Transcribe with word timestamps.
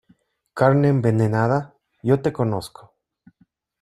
carne 0.55 0.87
envenenada. 0.89 1.75
yo 2.01 2.23
te 2.23 2.33
conozco. 2.33 2.95